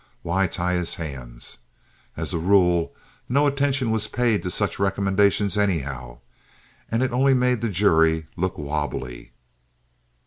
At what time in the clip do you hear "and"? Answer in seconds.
6.89-7.03